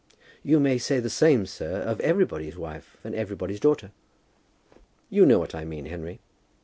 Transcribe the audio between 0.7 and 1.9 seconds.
say the same, sir,